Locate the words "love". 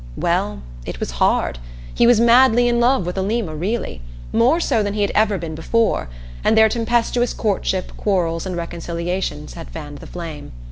2.79-3.05